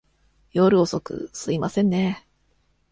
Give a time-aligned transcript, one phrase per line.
[0.51, 2.25] 夜遅く、すいませんねぇ。